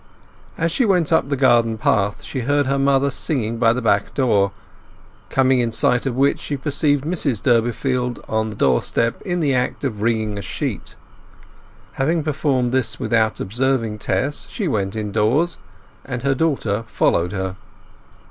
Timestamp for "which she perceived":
6.15-7.03